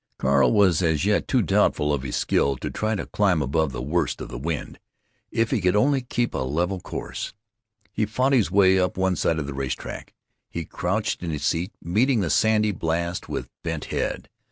Carl 0.17 0.51
was 0.51 0.81
as 0.81 1.05
yet 1.05 1.27
too 1.27 1.43
doubtful 1.43 1.93
of 1.93 2.01
his 2.01 2.15
skill 2.15 2.57
to 2.57 2.71
try 2.71 2.95
to 2.95 3.05
climb 3.05 3.39
above 3.39 3.71
the 3.71 3.83
worst 3.83 4.19
of 4.19 4.29
the 4.29 4.37
wind. 4.39 4.79
If 5.29 5.51
he 5.51 5.61
could 5.61 5.75
only 5.75 6.01
keep 6.01 6.33
a 6.33 6.39
level 6.39 6.79
course—— 6.79 7.35
He 7.93 8.07
fought 8.07 8.33
his 8.33 8.49
way 8.49 8.79
up 8.79 8.97
one 8.97 9.15
side 9.15 9.37
of 9.37 9.45
the 9.45 9.53
race 9.53 9.75
track. 9.75 10.15
He 10.49 10.65
crouched 10.65 11.21
in 11.21 11.29
his 11.29 11.43
seat, 11.45 11.73
meeting 11.83 12.21
the 12.21 12.31
sandy 12.31 12.71
blast 12.71 13.29
with 13.29 13.51
bent 13.61 13.85
head. 13.93 14.27